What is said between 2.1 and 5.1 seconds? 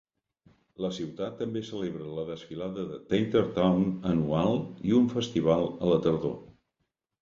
la Desfilada de Tater Town anual i un